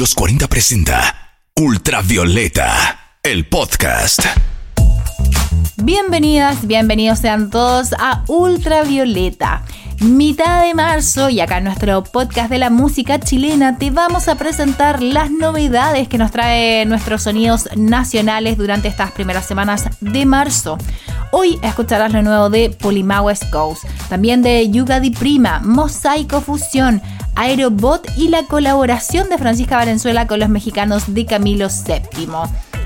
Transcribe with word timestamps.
Los 0.00 0.14
40 0.14 0.48
presenta 0.48 1.36
Ultravioleta, 1.56 3.18
el 3.22 3.46
podcast. 3.46 4.24
Bienvenidas, 5.76 6.66
bienvenidos 6.66 7.18
sean 7.18 7.50
todos 7.50 7.92
a 7.98 8.24
Ultravioleta. 8.26 9.62
Mitad 10.00 10.62
de 10.62 10.72
marzo 10.72 11.28
y 11.28 11.40
acá 11.40 11.58
en 11.58 11.64
nuestro 11.64 12.02
podcast 12.02 12.48
de 12.48 12.56
la 12.56 12.70
música 12.70 13.20
chilena 13.20 13.76
te 13.76 13.90
vamos 13.90 14.28
a 14.28 14.36
presentar 14.36 15.02
las 15.02 15.30
novedades 15.30 16.08
que 16.08 16.16
nos 16.16 16.30
trae 16.30 16.86
nuestros 16.86 17.24
sonidos 17.24 17.68
nacionales 17.76 18.56
durante 18.56 18.88
estas 18.88 19.12
primeras 19.12 19.44
semanas 19.44 19.84
de 20.00 20.24
marzo. 20.24 20.78
Hoy 21.30 21.58
escucharás 21.62 22.10
lo 22.10 22.22
nuevo 22.22 22.48
de 22.48 22.70
Polima 22.70 23.20
West 23.20 23.50
Coast, 23.50 23.84
también 24.08 24.40
de 24.40 24.70
Yuga 24.70 24.98
Di 24.98 25.10
Prima, 25.10 25.60
Mosaico 25.62 26.40
Fusión, 26.40 27.02
Aerobot 27.40 28.06
y 28.18 28.28
la 28.28 28.44
colaboración 28.44 29.30
de 29.30 29.38
Francisca 29.38 29.76
Valenzuela 29.76 30.26
con 30.26 30.40
los 30.40 30.50
mexicanos 30.50 31.14
de 31.14 31.24
Camilo 31.24 31.68
VII. 31.68 32.28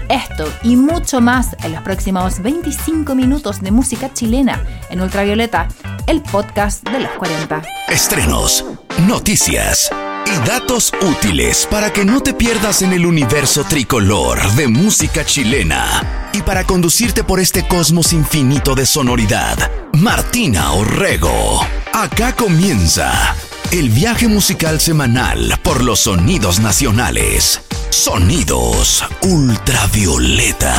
Esto 0.09 0.49
y 0.63 0.77
mucho 0.77 1.21
más 1.21 1.57
en 1.65 1.73
los 1.73 1.83
próximos 1.83 2.39
25 2.41 3.17
minutos 3.17 3.61
de 3.61 3.73
música 3.73 4.13
chilena 4.13 4.63
en 4.91 5.01
Ultravioleta, 5.01 5.67
el 6.07 6.23
podcast 6.23 6.89
de 6.89 7.01
los 7.01 7.11
40. 7.19 7.63
Estrenos, 7.89 8.65
noticias 9.09 9.91
y 10.25 10.49
datos 10.49 10.93
útiles 11.03 11.67
para 11.69 11.93
que 11.93 12.05
no 12.05 12.23
te 12.23 12.33
pierdas 12.33 12.83
en 12.83 12.93
el 12.93 13.07
universo 13.07 13.65
tricolor 13.65 14.41
de 14.53 14.69
música 14.69 15.25
chilena 15.25 16.31
y 16.33 16.43
para 16.43 16.63
conducirte 16.63 17.25
por 17.25 17.41
este 17.41 17.67
cosmos 17.67 18.13
infinito 18.13 18.77
de 18.77 18.87
sonoridad. 18.87 19.59
Martina 19.95 20.75
Orrego. 20.75 21.61
Acá 21.93 22.35
comienza 22.35 23.35
el 23.73 23.91
viaje 23.91 24.29
musical 24.29 24.81
semanal 24.81 25.55
por 25.63 25.83
los 25.83 26.01
sonidos 26.01 26.61
nacionales. 26.61 27.61
Sonidos 27.91 29.05
Ultravioleta. 29.23 30.75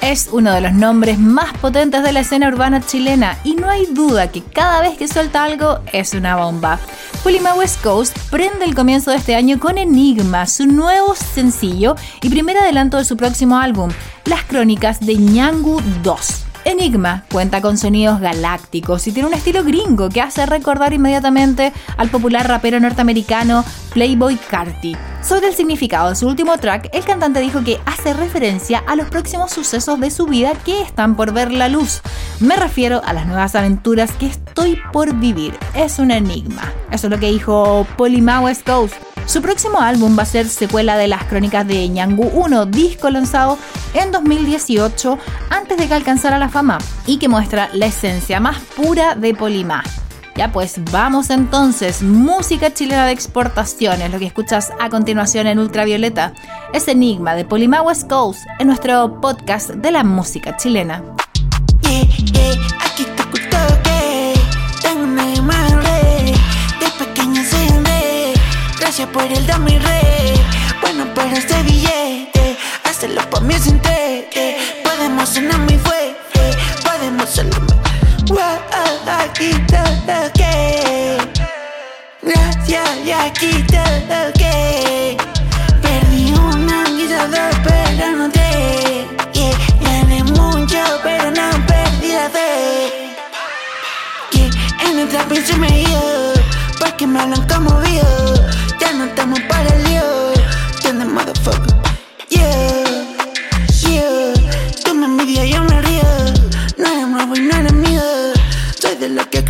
Es 0.00 0.28
uno 0.30 0.52
de 0.52 0.60
los 0.60 0.72
nombres 0.72 1.18
más 1.18 1.52
potentes 1.58 2.02
de 2.04 2.12
la 2.12 2.20
escena 2.20 2.48
urbana 2.48 2.84
chilena 2.84 3.36
y 3.42 3.54
no 3.54 3.68
hay 3.68 3.86
duda 3.86 4.30
que 4.30 4.42
cada 4.42 4.80
vez 4.80 4.96
que 4.96 5.08
suelta 5.08 5.42
algo 5.42 5.80
es 5.92 6.14
una 6.14 6.36
bomba. 6.36 6.78
Pulima 7.22 7.54
West 7.54 7.82
Coast 7.82 8.16
prende 8.30 8.64
el 8.64 8.74
comienzo 8.74 9.10
de 9.10 9.16
este 9.16 9.34
año 9.34 9.58
con 9.58 9.76
Enigma, 9.76 10.46
su 10.46 10.66
nuevo 10.66 11.14
sencillo 11.16 11.96
y 12.22 12.30
primer 12.30 12.58
adelanto 12.58 12.96
de 12.96 13.04
su 13.04 13.16
próximo 13.16 13.58
álbum, 13.58 13.90
Las 14.24 14.44
Crónicas 14.44 15.00
de 15.00 15.16
Ñangu 15.16 15.82
2. 16.02 16.47
Enigma 16.64 17.24
cuenta 17.30 17.60
con 17.60 17.78
sonidos 17.78 18.20
galácticos 18.20 19.06
y 19.06 19.12
tiene 19.12 19.28
un 19.28 19.34
estilo 19.34 19.64
gringo 19.64 20.08
que 20.08 20.20
hace 20.20 20.44
recordar 20.46 20.92
inmediatamente 20.92 21.72
al 21.96 22.08
popular 22.10 22.46
rapero 22.46 22.80
norteamericano 22.80 23.64
Playboy 23.92 24.36
Carti. 24.36 24.96
Sobre 25.22 25.48
el 25.48 25.54
significado 25.54 26.10
de 26.10 26.16
su 26.16 26.28
último 26.28 26.56
track, 26.58 26.90
el 26.92 27.04
cantante 27.04 27.40
dijo 27.40 27.64
que 27.64 27.80
hace 27.86 28.12
referencia 28.12 28.82
a 28.86 28.96
los 28.96 29.08
próximos 29.08 29.50
sucesos 29.50 29.98
de 30.00 30.10
su 30.10 30.26
vida 30.26 30.52
que 30.64 30.82
están 30.82 31.16
por 31.16 31.32
ver 31.32 31.52
la 31.52 31.68
luz. 31.68 32.02
Me 32.40 32.56
refiero 32.56 33.02
a 33.04 33.12
las 33.12 33.26
nuevas 33.26 33.54
aventuras 33.54 34.12
que 34.12 34.26
estoy 34.26 34.78
por 34.92 35.14
vivir. 35.14 35.58
Es 35.74 35.98
un 35.98 36.10
enigma. 36.10 36.72
Eso 36.90 37.06
es 37.06 37.10
lo 37.10 37.18
que 37.18 37.30
dijo 37.30 37.86
Polima 37.96 38.40
West 38.40 38.66
Coast. 38.66 39.07
Su 39.28 39.42
próximo 39.42 39.78
álbum 39.78 40.18
va 40.18 40.22
a 40.22 40.26
ser 40.26 40.48
secuela 40.48 40.96
de 40.96 41.06
las 41.06 41.24
crónicas 41.24 41.68
de 41.68 41.86
Ñangu 41.86 42.30
1, 42.32 42.64
disco 42.64 43.10
lanzado 43.10 43.58
en 43.92 44.10
2018 44.10 45.18
antes 45.50 45.76
de 45.76 45.86
que 45.86 45.92
alcanzara 45.92 46.38
la 46.38 46.48
fama 46.48 46.78
y 47.06 47.18
que 47.18 47.28
muestra 47.28 47.68
la 47.74 47.84
esencia 47.84 48.40
más 48.40 48.58
pura 48.74 49.16
de 49.16 49.34
Polima. 49.34 49.84
Ya 50.34 50.50
pues 50.50 50.80
vamos 50.90 51.28
entonces, 51.28 52.02
música 52.02 52.72
chilena 52.72 53.04
de 53.04 53.12
exportaciones, 53.12 54.10
lo 54.10 54.18
que 54.18 54.24
escuchas 54.24 54.72
a 54.80 54.88
continuación 54.88 55.46
en 55.46 55.58
Ultravioleta, 55.58 56.32
es 56.72 56.88
Enigma 56.88 57.34
de 57.34 57.44
Polima 57.44 57.82
West 57.82 58.08
Coast 58.08 58.46
en 58.58 58.68
nuestro 58.68 59.20
podcast 59.20 59.68
de 59.72 59.90
la 59.90 60.04
música 60.04 60.56
chilena. 60.56 61.02
Por 69.06 69.22
el 69.22 69.46
dame 69.46 69.78
rey. 69.78 70.44
Bueno, 70.80 71.06
para 71.14 71.32
este 71.32 71.62
billete, 71.62 72.56
hazlo 72.84 73.30
por 73.30 73.42
mí 73.42 73.54
sin 73.58 73.80
Podemos 74.82 75.28
sonar 75.28 75.58
muy 75.60 75.78
fuerte, 75.78 76.56
podemos 76.84 77.28
sonar 77.30 77.78
aquí 79.20 79.50
que. 80.34 81.18
Gracias, 82.22 82.88
y 83.04 83.12
aquí 83.12 83.64
todo 83.68 84.32
que. 84.34 85.16
Perdí 85.80 86.32
una, 86.32 86.84
quizás 86.84 87.30
dos, 87.30 87.60
pero 87.64 88.16
no 88.16 88.30
te. 88.30 89.06
Yeah, 89.32 89.56
gané 89.80 90.24
mucho, 90.24 90.82
pero 91.04 91.30
no 91.30 91.66
perdí 91.66 92.12
la 92.12 92.28
fe. 92.30 93.14
Que 94.30 94.50
en 94.88 94.98
esta 94.98 95.24
pinche 95.28 95.56
me 95.56 95.68
dio, 95.68 96.32
porque 96.80 97.06
me 97.06 97.20
hablan 97.20 97.46
como 97.46 97.78
vio 98.78 98.92
no 98.94 99.04
estamos 99.04 99.40
para 99.42 99.68
el 99.74 99.84
lío. 99.84 100.32
Tiene 100.80 101.04
motherfucker. 101.04 101.74
Yeah, 102.28 102.84
yeah. 103.82 104.32
Tú 104.84 104.94
me 104.94 105.06
envidias, 105.06 105.48
yo 105.48 105.62
me 105.64 105.82
río. 105.82 106.02
No 106.76 106.86
eres 106.86 107.08
nuevo 107.08 107.34
y 107.36 107.40
no 107.40 107.72
mío. 107.74 108.02
Soy 108.80 108.96
de 108.96 109.08
los 109.10 109.26
que 109.26 109.44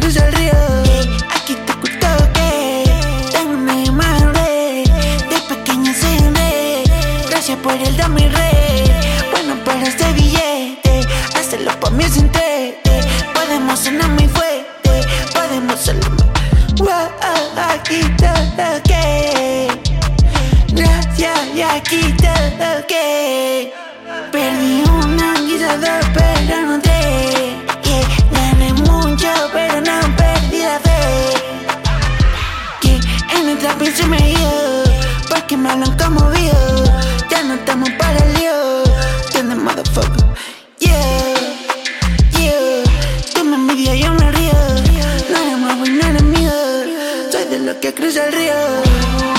los 47.65 47.77
que 47.77 47.95
cruza 47.95 48.27
el 48.27 48.33
río 48.33 49.38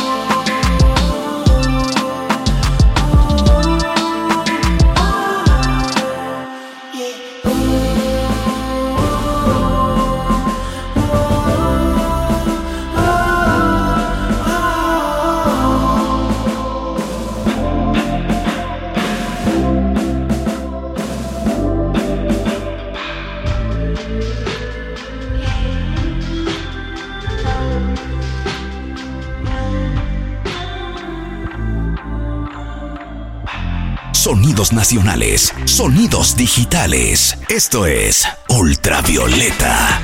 Sonidos 34.60 34.74
nacionales, 34.74 35.54
sonidos 35.64 36.36
digitales. 36.36 37.38
Esto 37.48 37.86
es 37.86 38.28
Ultravioleta. 38.50 40.02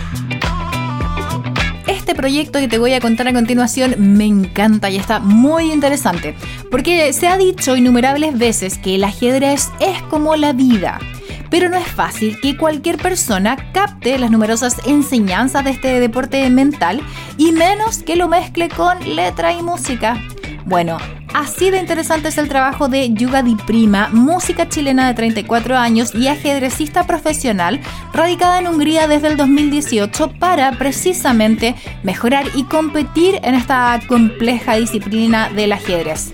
Este 1.87 2.15
proyecto 2.15 2.59
que 2.59 2.69
te 2.69 2.79
voy 2.79 2.93
a 2.93 3.01
contar 3.01 3.27
a 3.27 3.33
continuación 3.33 3.95
me 3.97 4.23
encanta 4.23 4.89
y 4.89 4.95
está 4.95 5.19
muy 5.19 5.73
interesante, 5.73 6.37
porque 6.71 7.11
se 7.11 7.27
ha 7.27 7.35
dicho 7.35 7.75
innumerables 7.75 8.39
veces 8.39 8.77
que 8.77 8.95
el 8.95 9.03
ajedrez 9.03 9.71
es 9.81 10.01
como 10.03 10.37
la 10.37 10.53
vida. 10.53 11.01
Pero 11.49 11.67
no 11.67 11.75
es 11.75 11.87
fácil 11.87 12.39
que 12.39 12.55
cualquier 12.55 12.95
persona 12.95 13.57
capte 13.73 14.17
las 14.17 14.31
numerosas 14.31 14.77
enseñanzas 14.85 15.65
de 15.65 15.71
este 15.71 15.99
deporte 15.99 16.49
mental 16.49 17.01
y 17.37 17.51
menos 17.51 17.97
que 17.97 18.15
lo 18.15 18.29
mezcle 18.29 18.69
con 18.69 19.17
letra 19.17 19.51
y 19.51 19.61
música. 19.61 20.17
Bueno, 20.63 20.97
Así 21.35 21.69
de 21.69 21.79
interesante 21.79 22.29
es 22.29 22.37
el 22.37 22.47
trabajo 22.47 22.87
de 22.87 23.13
Yuga 23.13 23.43
Di 23.43 23.55
Prima, 23.55 24.07
música 24.13 24.69
chilena 24.69 25.05
de 25.05 25.15
34 25.15 25.75
años 25.77 26.15
y 26.15 26.29
ajedrecista 26.29 27.05
profesional, 27.05 27.81
radicada 28.13 28.57
en 28.59 28.67
Hungría 28.67 29.09
desde 29.09 29.27
el 29.27 29.35
2018 29.35 30.31
para 30.39 30.71
precisamente 30.77 31.75
mejorar 32.03 32.45
y 32.55 32.63
competir 32.63 33.41
en 33.43 33.53
esta 33.53 33.99
compleja 34.07 34.75
disciplina 34.75 35.49
del 35.49 35.73
ajedrez. 35.73 36.33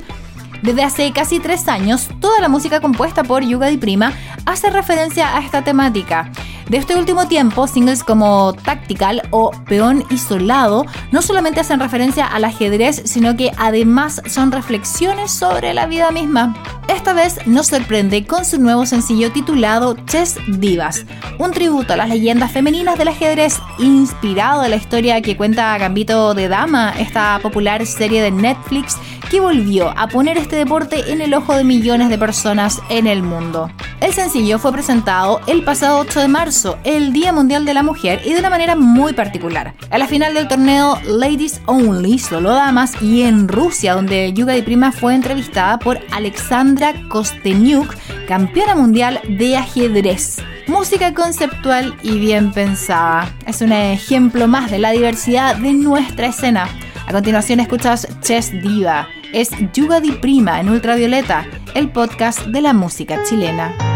Desde 0.61 0.83
hace 0.83 1.11
casi 1.11 1.39
tres 1.39 1.67
años, 1.67 2.07
toda 2.19 2.39
la 2.39 2.47
música 2.47 2.79
compuesta 2.79 3.23
por 3.23 3.43
Yuga 3.43 3.69
Di 3.69 3.77
Prima 3.77 4.13
hace 4.45 4.69
referencia 4.69 5.35
a 5.35 5.39
esta 5.39 5.63
temática. 5.63 6.31
De 6.71 6.77
este 6.77 6.95
último 6.95 7.27
tiempo, 7.27 7.67
singles 7.67 8.01
como 8.01 8.53
Tactical 8.53 9.23
o 9.31 9.51
Peón 9.67 10.05
Isolado 10.09 10.85
no 11.11 11.21
solamente 11.21 11.59
hacen 11.59 11.81
referencia 11.81 12.25
al 12.25 12.45
ajedrez, 12.45 13.01
sino 13.03 13.35
que 13.35 13.51
además 13.57 14.21
son 14.25 14.53
reflexiones 14.53 15.31
sobre 15.31 15.73
la 15.73 15.85
vida 15.85 16.11
misma. 16.11 16.55
Esta 16.87 17.11
vez 17.11 17.45
nos 17.45 17.67
sorprende 17.67 18.25
con 18.25 18.45
su 18.45 18.57
nuevo 18.57 18.85
sencillo 18.85 19.33
titulado 19.33 19.97
Chess 20.05 20.37
Divas, 20.47 21.05
un 21.39 21.51
tributo 21.51 21.91
a 21.91 21.97
las 21.97 22.07
leyendas 22.07 22.53
femeninas 22.53 22.97
del 22.97 23.09
ajedrez 23.09 23.59
inspirado 23.77 24.61
de 24.61 24.69
la 24.69 24.77
historia 24.77 25.21
que 25.21 25.35
cuenta 25.35 25.77
Gambito 25.77 26.33
de 26.33 26.47
Dama, 26.47 26.93
esta 26.97 27.37
popular 27.39 27.85
serie 27.85 28.23
de 28.23 28.31
Netflix 28.31 28.95
que 29.31 29.39
volvió 29.39 29.97
a 29.97 30.07
poner 30.07 30.37
este 30.37 30.57
deporte 30.57 31.09
en 31.09 31.21
el 31.21 31.33
ojo 31.33 31.55
de 31.55 31.63
millones 31.63 32.09
de 32.09 32.17
personas 32.17 32.81
en 32.89 33.07
el 33.07 33.23
mundo. 33.23 33.71
El 34.01 34.13
sencillo 34.13 34.59
fue 34.59 34.73
presentado 34.73 35.39
el 35.47 35.63
pasado 35.63 35.99
8 35.99 36.19
de 36.19 36.27
marzo, 36.27 36.60
el 36.83 37.13
Día 37.13 37.33
Mundial 37.33 37.65
de 37.65 37.73
la 37.73 37.83
Mujer, 37.83 38.21
y 38.25 38.33
de 38.33 38.39
una 38.39 38.49
manera 38.49 38.75
muy 38.75 39.13
particular. 39.13 39.73
A 39.89 39.97
la 39.97 40.07
final 40.07 40.33
del 40.33 40.47
torneo 40.47 40.99
Ladies 41.05 41.61
Only, 41.65 42.19
solo 42.19 42.51
damas, 42.51 43.01
y 43.01 43.23
en 43.23 43.47
Rusia, 43.47 43.95
donde 43.95 44.31
Yuga 44.33 44.53
Di 44.53 44.61
Prima 44.61 44.91
fue 44.91 45.15
entrevistada 45.15 45.79
por 45.79 45.99
Alexandra 46.11 46.93
Kosteniuk, 47.09 47.95
campeona 48.27 48.75
mundial 48.75 49.19
de 49.27 49.57
ajedrez. 49.57 50.37
Música 50.67 51.13
conceptual 51.13 51.95
y 52.03 52.19
bien 52.19 52.51
pensada. 52.51 53.33
Es 53.47 53.61
un 53.61 53.71
ejemplo 53.71 54.47
más 54.47 54.69
de 54.69 54.79
la 54.79 54.91
diversidad 54.91 55.55
de 55.55 55.73
nuestra 55.73 56.27
escena. 56.27 56.69
A 57.07 57.11
continuación 57.11 57.59
escuchas 57.59 58.07
Chess 58.21 58.51
Diva. 58.51 59.07
Es 59.33 59.49
Yuga 59.73 59.99
Di 59.99 60.11
Prima 60.11 60.59
en 60.59 60.69
Ultravioleta, 60.69 61.45
el 61.73 61.89
podcast 61.89 62.45
de 62.45 62.61
la 62.61 62.73
música 62.73 63.23
chilena. 63.23 63.90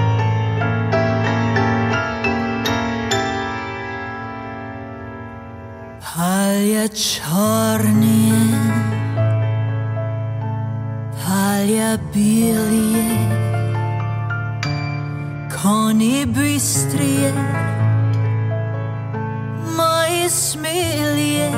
Палья 6.56 6.88
чорні, 6.88 8.34
палья 11.28 12.00
білі, 12.14 13.06
кони 15.62 16.26
бистрі, 16.26 17.34
мої 19.78 20.30
смілі, 20.30 21.52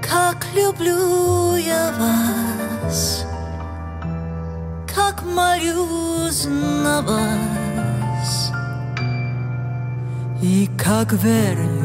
как 0.00 0.46
люблю 0.56 1.56
я 1.58 1.90
вас, 2.00 3.26
как 4.94 5.22
молюсь 5.34 6.48
на 6.84 7.00
вас, 7.00 8.52
и 10.42 10.68
как 10.78 11.12
верю 11.12 11.79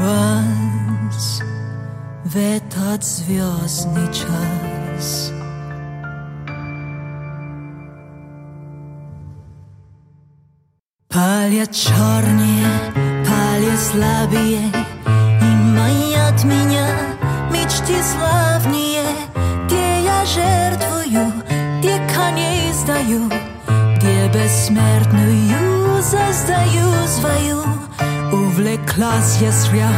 вас 0.00 1.42
в 2.24 2.36
этот 2.36 3.04
звездный 3.04 4.06
час. 4.12 5.32
Палят 11.08 11.72
черные, 11.72 12.66
палят 13.26 13.80
слабее, 13.80 14.72
и 15.06 15.50
манят 15.76 16.44
меня 16.44 16.86
мечты 17.50 17.96
славнее, 18.02 19.04
где 19.66 20.04
я 20.04 20.24
жертвую, 20.24 21.32
где 21.80 22.00
коней 22.14 22.72
сдаю, 22.72 23.28
где 23.96 24.28
бессмертную 24.28 26.02
создаю 26.02 27.06
свою. 27.08 27.79
Увлеклась 28.49 29.37
я 29.41 29.51
зря, 29.51 29.89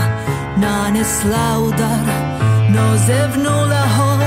нанесла 0.58 1.60
удар, 1.60 2.06
но 2.70 2.98
зевнула 2.98 3.84
ход 3.96 4.18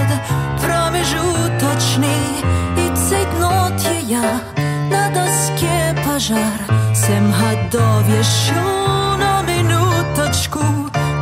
промежуточный, 0.62 2.26
и 2.76 2.96
цейтнотье 2.96 4.00
я 4.02 4.40
на 4.90 5.10
доске 5.10 5.94
пожар. 6.06 6.60
Семь 6.94 7.30
годов 7.70 8.08
еще 8.08 8.54
на 9.18 9.42
минуточку, 9.42 10.60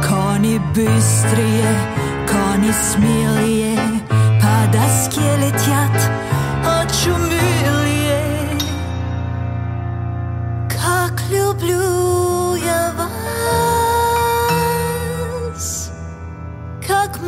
кони 0.06 0.58
быстрее, 0.74 1.74
кони 2.26 2.72
смелее, 2.72 3.78
по 4.08 4.72
доске 4.72 5.36
летят 5.36 6.10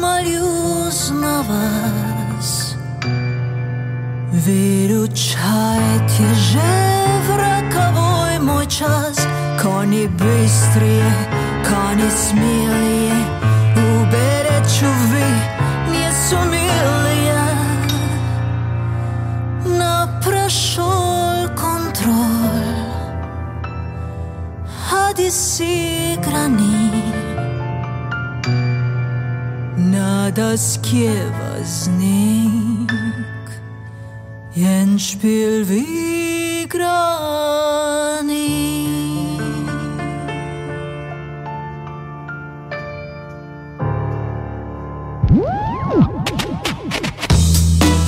молюсь 0.01 1.11
на 1.11 1.43
вас. 1.43 2.75
Выручайте 4.33 6.25
же 6.35 6.71
в 7.27 7.29
роковой 7.37 8.39
мой 8.39 8.67
час, 8.67 9.27
кони 9.63 10.07
быстрее, 10.07 11.13
кони 11.69 12.09
смелее, 12.11 13.21
уберечь, 13.77 14.83
увы, 14.83 15.29
не 15.93 16.09
сумела 16.29 17.13
я. 17.27 17.51
Но 19.79 20.09
прошел 20.25 21.49
контроль, 21.57 22.81
Одессы 24.91 26.17
грани. 26.25 27.24
На 30.35 30.35
доске 30.35 31.13
возник 31.39 32.91
Endspiel 34.57 35.65
wie 35.69 36.67
Granit. 36.67 38.21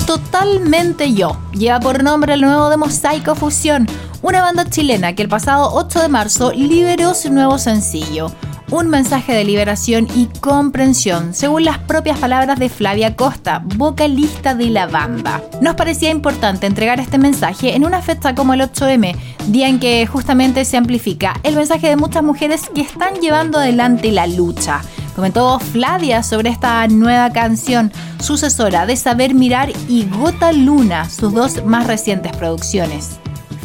Totalmente 0.05 1.13
Yo 1.13 1.37
lleva 1.53 1.79
por 1.79 2.03
nombre 2.03 2.33
el 2.33 2.41
nuevo 2.41 2.69
de 2.69 2.75
Mosaico 2.75 3.33
Fusión, 3.35 3.87
una 4.21 4.41
banda 4.41 4.65
chilena 4.69 5.15
que 5.15 5.23
el 5.23 5.29
pasado 5.29 5.69
8 5.73 6.01
de 6.01 6.09
marzo 6.09 6.51
liberó 6.51 7.13
su 7.13 7.31
nuevo 7.31 7.57
sencillo. 7.57 8.29
Un 8.70 8.88
mensaje 8.88 9.32
de 9.32 9.44
liberación 9.44 10.06
y 10.14 10.26
comprensión, 10.40 11.32
según 11.32 11.64
las 11.64 11.78
propias 11.78 12.18
palabras 12.18 12.58
de 12.58 12.68
Flavia 12.68 13.16
Costa, 13.16 13.62
vocalista 13.64 14.54
de 14.54 14.68
la 14.68 14.86
banda. 14.86 15.42
Nos 15.62 15.74
parecía 15.74 16.10
importante 16.10 16.66
entregar 16.66 17.00
este 17.00 17.16
mensaje 17.16 17.74
en 17.74 17.86
una 17.86 18.02
fecha 18.02 18.34
como 18.34 18.52
el 18.52 18.60
8M, 18.60 19.16
día 19.46 19.68
en 19.68 19.80
que 19.80 20.06
justamente 20.06 20.66
se 20.66 20.76
amplifica 20.76 21.40
el 21.44 21.56
mensaje 21.56 21.88
de 21.88 21.96
muchas 21.96 22.22
mujeres 22.22 22.68
que 22.74 22.82
están 22.82 23.14
llevando 23.22 23.58
adelante 23.58 24.12
la 24.12 24.26
lucha. 24.26 24.82
Comentó 25.16 25.58
Flavia 25.58 26.22
sobre 26.22 26.50
esta 26.50 26.86
nueva 26.88 27.30
canción, 27.30 27.90
sucesora 28.20 28.84
de 28.84 28.96
Saber 28.96 29.32
Mirar 29.32 29.72
y 29.88 30.04
Gota 30.10 30.52
Luna, 30.52 31.08
sus 31.08 31.32
dos 31.32 31.64
más 31.64 31.86
recientes 31.86 32.36
producciones. 32.36 33.18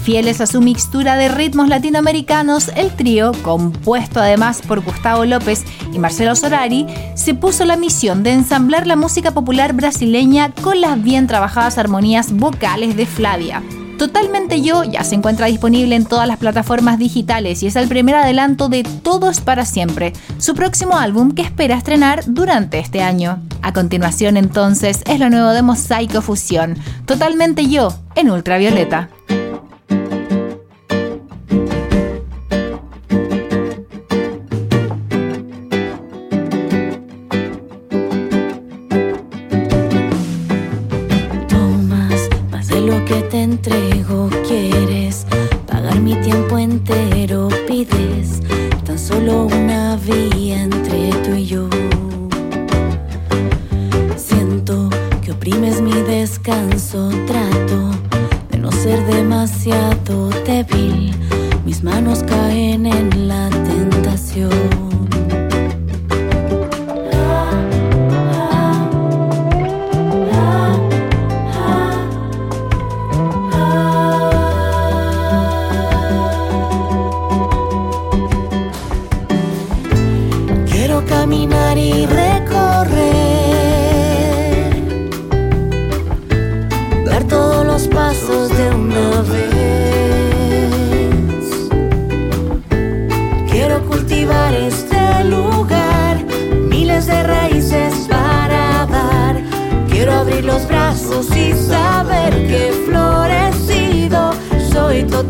Fieles 0.04 0.42
a 0.42 0.48
su 0.48 0.60
mixtura 0.60 1.16
de 1.16 1.30
ritmos 1.30 1.70
latinoamericanos, 1.70 2.70
el 2.76 2.92
trío, 2.92 3.32
compuesto 3.42 4.20
además 4.20 4.62
por 4.62 4.82
Gustavo 4.82 5.24
López 5.24 5.64
y 5.94 5.98
Marcelo 5.98 6.36
Sorari, 6.36 6.86
se 7.16 7.34
puso 7.34 7.64
la 7.64 7.78
misión 7.78 8.22
de 8.22 8.34
ensamblar 8.34 8.86
la 8.86 8.98
música 8.98 9.32
popular 9.32 9.72
brasileña 9.72 10.52
con 10.62 10.82
las 10.82 11.02
bien 11.02 11.26
trabajadas 11.26 11.78
armonías 11.78 12.34
vocales 12.34 12.98
de 12.98 13.06
Flavia. 13.06 13.64
Totalmente 13.98 14.62
Yo 14.62 14.84
ya 14.84 15.06
se 15.06 15.16
encuentra 15.16 15.48
disponible 15.48 15.96
en 15.96 16.04
todas 16.04 16.28
las 16.28 16.38
plataformas 16.38 17.00
digitales 17.00 17.64
y 17.64 17.68
es 17.68 17.78
el 17.78 17.88
primer 17.88 18.16
adelanto 18.16 18.68
de 18.68 18.84
Todo 18.84 19.30
es 19.30 19.40
para 19.40 19.64
siempre, 19.64 20.12
su 20.38 20.54
próximo 20.54 20.98
álbum 20.98 21.32
que 21.32 21.44
espera 21.44 21.78
estrenar 21.78 22.24
durante 22.28 22.80
este 22.80 23.02
año. 23.02 23.40
A 23.62 23.72
continuación 23.72 24.36
entonces 24.36 25.02
es 25.06 25.22
lo 25.22 25.30
nuevo 25.30 25.52
de 25.52 25.62
Mosaico 25.62 26.22
Fusión, 26.22 26.78
Totalmente 27.06 27.70
Yo 27.70 27.96
en 28.16 28.32
ultravioleta. 28.32 29.08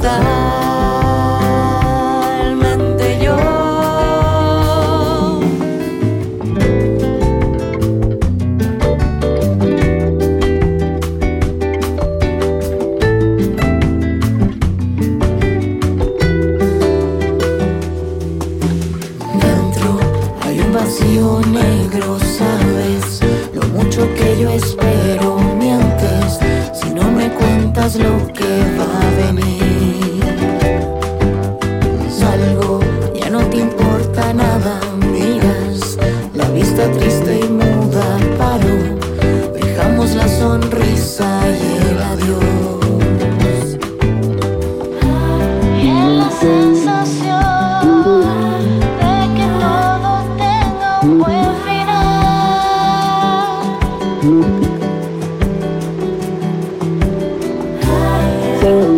goodbye. 0.04 1.03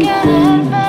yeah. 0.06 0.85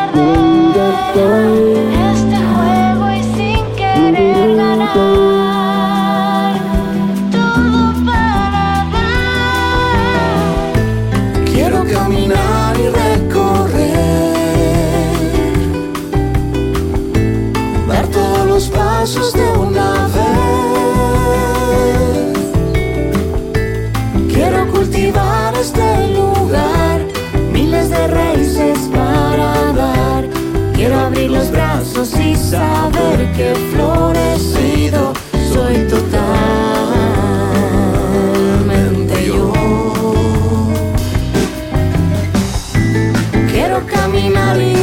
quiero 43.77 43.87
caminar 43.87 44.76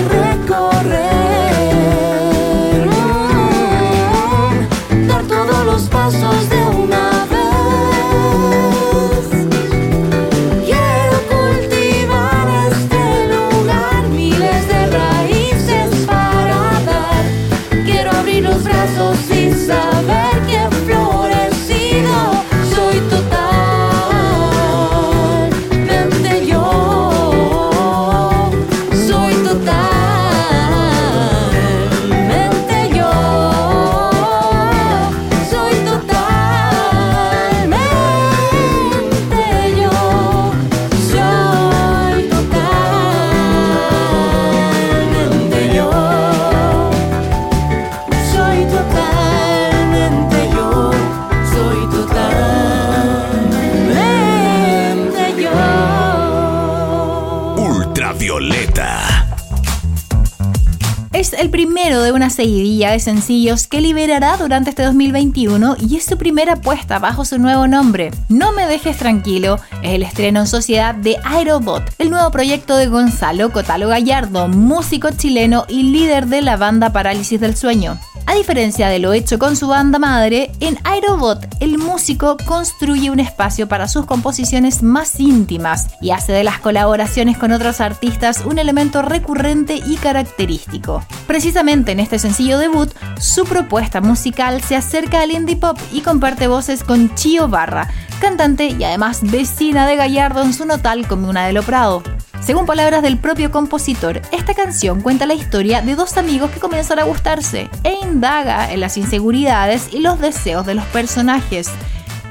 seguidilla 62.29 62.91
de 62.91 62.99
sencillos 62.99 63.67
que 63.67 63.81
liberará 63.81 64.37
durante 64.37 64.69
este 64.69 64.83
2021 64.83 65.77
y 65.79 65.97
es 65.97 66.03
su 66.03 66.17
primera 66.17 66.53
apuesta 66.53 66.99
bajo 66.99 67.25
su 67.25 67.39
nuevo 67.39 67.67
nombre. 67.67 68.11
No 68.29 68.51
me 68.51 68.67
dejes 68.67 68.97
tranquilo 68.97 69.59
es 69.81 69.91
el 69.91 70.03
estreno 70.03 70.41
en 70.41 70.47
sociedad 70.47 70.95
de 70.95 71.17
Aerobot, 71.23 71.83
el 71.97 72.09
nuevo 72.09 72.31
proyecto 72.31 72.75
de 72.75 72.87
Gonzalo 72.87 73.51
Cotalo 73.51 73.87
Gallardo, 73.87 74.47
músico 74.47 75.11
chileno 75.11 75.65
y 75.67 75.83
líder 75.83 76.27
de 76.27 76.41
la 76.41 76.57
banda 76.57 76.91
Parálisis 76.91 77.39
del 77.39 77.55
Sueño. 77.55 77.97
A 78.25 78.35
diferencia 78.35 78.87
de 78.87 78.99
lo 78.99 79.11
hecho 79.11 79.37
con 79.37 79.55
su 79.55 79.67
banda 79.67 79.99
madre, 79.99 80.51
en 80.61 80.77
Aerobot 80.85 81.45
el 81.59 81.77
músico 81.77 82.37
construye 82.45 83.11
un 83.11 83.19
espacio 83.19 83.67
para 83.67 83.87
sus 83.87 84.05
composiciones 84.05 84.81
más 84.81 85.19
íntimas 85.19 85.89
y 86.01 86.11
hace 86.11 86.31
de 86.31 86.43
las 86.43 86.59
colaboraciones 86.59 87.37
con 87.37 87.51
otros 87.51 87.81
artistas 87.81 88.43
un 88.45 88.59
elemento 88.59 89.01
recurrente 89.01 89.75
y 89.75 89.97
característico. 89.97 91.05
Precisamente 91.27 91.91
en 91.91 91.99
este 91.99 92.17
sencillo 92.17 92.57
debut, 92.57 92.91
su 93.19 93.43
propuesta 93.43 93.99
musical 93.99 94.61
se 94.61 94.77
acerca 94.77 95.21
al 95.21 95.31
indie 95.31 95.57
pop 95.57 95.77
y 95.91 96.01
comparte 96.01 96.47
voces 96.47 96.83
con 96.83 97.13
Chio 97.15 97.49
Barra, 97.49 97.89
cantante 98.21 98.67
y 98.67 98.83
además 98.85 99.19
vecina 99.21 99.85
de 99.85 99.97
Gallardo 99.97 100.43
en 100.43 100.53
su 100.53 100.65
natal 100.65 101.07
comuna 101.07 101.45
de 101.45 101.53
Lo 101.53 101.63
Prado. 101.63 102.03
Según 102.45 102.65
palabras 102.65 103.01
del 103.01 103.17
propio 103.17 103.51
compositor, 103.51 104.21
esta 104.33 104.53
canción 104.53 104.99
cuenta 104.99 105.25
la 105.25 105.33
historia 105.33 105.81
de 105.81 105.95
dos 105.95 106.17
amigos 106.17 106.51
que 106.51 106.59
comienzan 106.59 106.99
a 106.99 107.03
gustarse 107.03 107.69
e 107.85 107.93
indaga 108.03 108.69
en 108.73 108.81
las 108.81 108.97
inseguridades 108.97 109.93
y 109.93 109.99
los 109.99 110.19
deseos 110.19 110.65
de 110.65 110.75
los 110.75 110.83
personajes. 110.87 111.69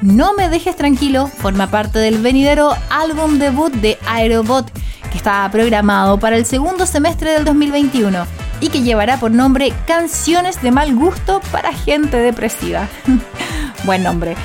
No 0.03 0.33
me 0.33 0.49
dejes 0.49 0.75
tranquilo 0.75 1.25
forma 1.25 1.65
parte 1.71 1.97
del 1.97 2.19
venidero 2.19 2.75
álbum 2.91 3.39
debut 3.39 3.73
de 3.73 3.97
Aerobot, 4.05 4.71
que 5.11 5.17
está 5.17 5.49
programado 5.51 6.19
para 6.19 6.37
el 6.37 6.45
segundo 6.45 6.85
semestre 6.85 7.31
del 7.31 7.43
2021 7.43 8.27
y 8.61 8.69
que 8.69 8.83
llevará 8.83 9.19
por 9.19 9.31
nombre 9.31 9.73
Canciones 9.87 10.61
de 10.61 10.69
mal 10.69 10.93
gusto 10.93 11.41
para 11.51 11.73
gente 11.73 12.17
depresiva. 12.17 12.87
Buen 13.83 14.03
nombre. 14.03 14.35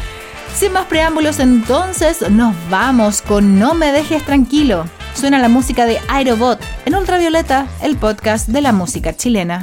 Sin 0.54 0.72
más 0.72 0.86
preámbulos 0.86 1.40
entonces, 1.40 2.22
nos 2.30 2.54
vamos 2.70 3.20
con 3.20 3.58
No 3.58 3.74
me 3.74 3.92
dejes 3.92 4.24
tranquilo 4.24 4.86
suena 5.18 5.40
la 5.40 5.48
música 5.48 5.84
de 5.84 5.98
Aerobot 6.08 6.60
en 6.84 6.94
Ultravioleta, 6.94 7.66
el 7.82 7.96
podcast 7.96 8.48
de 8.48 8.60
la 8.60 8.72
música 8.72 9.16
chilena. 9.16 9.62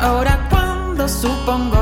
ahora 0.00 0.46
cuando 0.50 1.08
supongo 1.08 1.73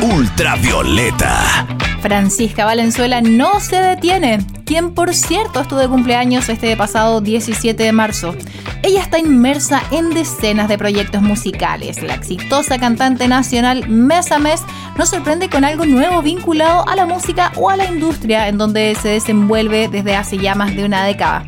ultravioleta. 0.00 1.66
Francisca 2.00 2.64
Valenzuela 2.64 3.20
no 3.20 3.58
se 3.58 3.76
detiene, 3.76 4.38
quien 4.64 4.94
por 4.94 5.12
cierto 5.12 5.60
estuvo 5.60 5.80
de 5.80 5.88
cumpleaños 5.88 6.48
este 6.48 6.76
pasado 6.76 7.20
17 7.20 7.82
de 7.82 7.92
marzo. 7.92 8.36
Ella 8.82 9.02
está 9.02 9.18
inmersa 9.18 9.82
en 9.90 10.10
decenas 10.10 10.68
de 10.68 10.78
proyectos 10.78 11.20
musicales. 11.20 12.00
La 12.02 12.14
exitosa 12.14 12.78
cantante 12.78 13.26
nacional 13.26 13.88
mes 13.88 14.30
a 14.30 14.38
mes 14.38 14.62
nos 14.96 15.10
sorprende 15.10 15.50
con 15.50 15.64
algo 15.64 15.84
nuevo 15.84 16.22
vinculado 16.22 16.88
a 16.88 16.94
la 16.94 17.06
música 17.06 17.52
o 17.56 17.70
a 17.70 17.76
la 17.76 17.86
industria 17.86 18.48
en 18.48 18.58
donde 18.58 18.94
se 18.94 19.08
desenvuelve 19.08 19.88
desde 19.88 20.14
hace 20.14 20.38
ya 20.38 20.54
más 20.54 20.76
de 20.76 20.84
una 20.84 21.04
década. 21.04 21.44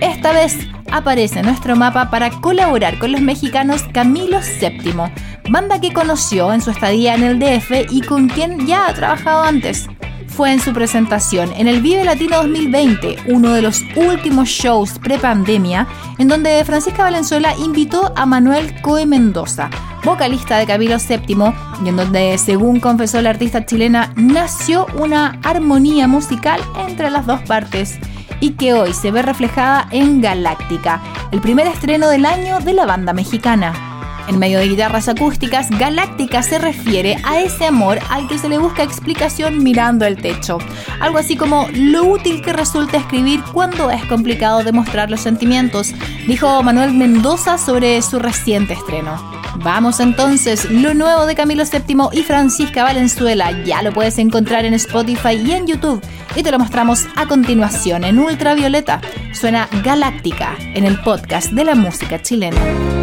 Esta 0.00 0.32
vez 0.32 0.56
aparece 0.90 1.40
en 1.40 1.46
nuestro 1.46 1.76
mapa 1.76 2.10
para 2.10 2.30
colaborar 2.30 2.98
con 2.98 3.12
los 3.12 3.20
mexicanos 3.20 3.82
Camilo 3.92 4.38
VII, 4.40 4.94
banda 5.50 5.80
que 5.80 5.92
conoció 5.92 6.52
en 6.52 6.60
su 6.60 6.70
estadía 6.70 7.14
en 7.14 7.24
el 7.24 7.38
DF 7.40 7.90
y 7.90 8.02
con 8.02 8.28
quien 8.28 8.66
ya 8.66 8.86
ha 8.86 8.94
trabajado 8.94 9.42
antes. 9.42 9.88
Fue 10.28 10.52
en 10.52 10.60
su 10.60 10.72
presentación 10.72 11.52
en 11.56 11.66
el 11.66 11.82
Vive 11.82 12.04
Latino 12.04 12.36
2020, 12.36 13.16
uno 13.26 13.52
de 13.52 13.62
los 13.62 13.82
últimos 13.96 14.48
shows 14.48 14.98
pre-pandemia, 15.00 15.88
en 16.18 16.28
donde 16.28 16.64
Francisca 16.64 17.02
Valenzuela 17.02 17.54
invitó 17.58 18.12
a 18.16 18.26
Manuel 18.26 18.80
Coe 18.80 19.06
Mendoza, 19.06 19.68
vocalista 20.04 20.56
de 20.56 20.66
Camilo 20.66 20.96
VII, 20.98 21.52
y 21.84 21.88
en 21.88 21.96
donde, 21.96 22.38
según 22.38 22.78
confesó 22.78 23.20
la 23.20 23.30
artista 23.30 23.66
chilena, 23.66 24.12
nació 24.14 24.86
una 24.96 25.40
armonía 25.42 26.06
musical 26.06 26.60
entre 26.86 27.10
las 27.10 27.26
dos 27.26 27.40
partes 27.42 27.98
y 28.38 28.52
que 28.52 28.72
hoy 28.72 28.94
se 28.94 29.10
ve 29.10 29.20
reflejada 29.20 29.88
en 29.90 30.20
Galáctica, 30.20 31.02
el 31.32 31.40
primer 31.40 31.66
estreno 31.66 32.08
del 32.08 32.24
año 32.24 32.60
de 32.60 32.72
la 32.72 32.86
banda 32.86 33.12
mexicana. 33.12 33.89
En 34.30 34.38
medio 34.38 34.60
de 34.60 34.68
guitarras 34.68 35.08
acústicas, 35.08 35.68
Galáctica 35.70 36.44
se 36.44 36.60
refiere 36.60 37.16
a 37.24 37.40
ese 37.40 37.66
amor 37.66 37.98
al 38.10 38.28
que 38.28 38.38
se 38.38 38.48
le 38.48 38.58
busca 38.58 38.84
explicación 38.84 39.64
mirando 39.64 40.06
el 40.06 40.22
techo. 40.22 40.58
Algo 41.00 41.18
así 41.18 41.36
como 41.36 41.66
lo 41.72 42.04
útil 42.04 42.40
que 42.40 42.52
resulta 42.52 42.98
escribir 42.98 43.42
cuando 43.52 43.90
es 43.90 44.04
complicado 44.04 44.62
demostrar 44.62 45.10
los 45.10 45.20
sentimientos, 45.20 45.92
dijo 46.28 46.62
Manuel 46.62 46.94
Mendoza 46.94 47.58
sobre 47.58 48.00
su 48.02 48.20
reciente 48.20 48.74
estreno. 48.74 49.20
Vamos 49.64 49.98
entonces, 49.98 50.70
lo 50.70 50.94
nuevo 50.94 51.26
de 51.26 51.34
Camilo 51.34 51.64
VII 51.64 52.10
y 52.12 52.22
Francisca 52.22 52.84
Valenzuela 52.84 53.50
ya 53.64 53.82
lo 53.82 53.92
puedes 53.92 54.16
encontrar 54.18 54.64
en 54.64 54.74
Spotify 54.74 55.42
y 55.44 55.50
en 55.50 55.66
YouTube 55.66 56.00
y 56.36 56.44
te 56.44 56.52
lo 56.52 56.60
mostramos 56.60 57.04
a 57.16 57.26
continuación 57.26 58.04
en 58.04 58.20
Ultravioleta. 58.20 59.00
Suena 59.32 59.68
Galáctica 59.82 60.54
en 60.74 60.84
el 60.84 61.00
podcast 61.00 61.50
de 61.50 61.64
la 61.64 61.74
música 61.74 62.22
chilena. 62.22 62.99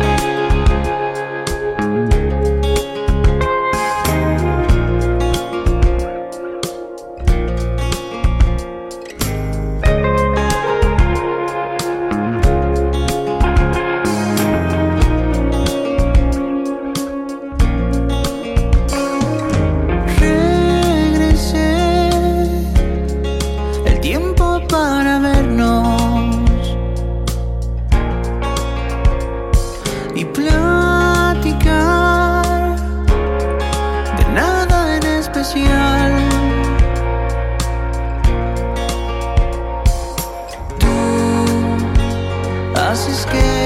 is 43.09 43.21
scared 43.21 43.56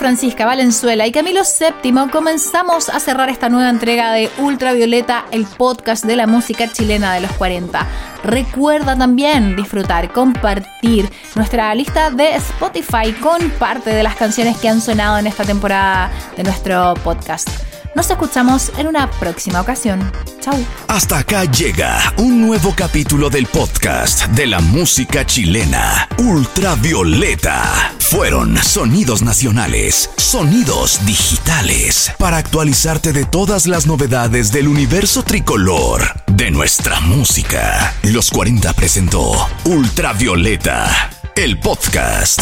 Francisca 0.00 0.46
Valenzuela 0.46 1.06
y 1.06 1.12
Camilo 1.12 1.42
VII 1.42 2.08
comenzamos 2.10 2.88
a 2.88 2.98
cerrar 3.00 3.28
esta 3.28 3.50
nueva 3.50 3.68
entrega 3.68 4.12
de 4.12 4.30
Ultravioleta, 4.38 5.26
el 5.30 5.44
podcast 5.44 6.06
de 6.06 6.16
la 6.16 6.26
música 6.26 6.72
chilena 6.72 7.12
de 7.12 7.20
los 7.20 7.30
40. 7.32 7.86
Recuerda 8.24 8.96
también 8.96 9.56
disfrutar, 9.56 10.10
compartir 10.10 11.06
nuestra 11.34 11.74
lista 11.74 12.10
de 12.10 12.34
Spotify 12.36 13.12
con 13.20 13.50
parte 13.58 13.90
de 13.90 14.02
las 14.02 14.16
canciones 14.16 14.56
que 14.56 14.70
han 14.70 14.80
sonado 14.80 15.18
en 15.18 15.26
esta 15.26 15.44
temporada 15.44 16.10
de 16.34 16.44
nuestro 16.44 16.94
podcast. 17.04 17.50
Nos 17.94 18.08
escuchamos 18.08 18.70
en 18.78 18.86
una 18.86 19.10
próxima 19.10 19.60
ocasión. 19.60 20.12
Chau. 20.40 20.56
Hasta 20.86 21.18
acá 21.18 21.44
llega 21.44 22.14
un 22.18 22.40
nuevo 22.40 22.72
capítulo 22.74 23.28
del 23.30 23.46
podcast 23.46 24.26
de 24.28 24.46
la 24.46 24.60
música 24.60 25.26
chilena, 25.26 26.08
Ultravioleta. 26.18 27.92
Fueron 27.98 28.56
sonidos 28.58 29.22
nacionales, 29.22 30.08
sonidos 30.16 31.04
digitales, 31.04 32.12
para 32.16 32.36
actualizarte 32.36 33.12
de 33.12 33.24
todas 33.24 33.66
las 33.66 33.86
novedades 33.86 34.52
del 34.52 34.68
universo 34.68 35.24
tricolor 35.24 36.02
de 36.26 36.50
nuestra 36.52 37.00
música. 37.00 37.92
Los 38.04 38.30
40 38.30 38.72
presentó 38.72 39.48
Ultravioleta, 39.64 41.10
el 41.34 41.58
podcast. 41.58 42.40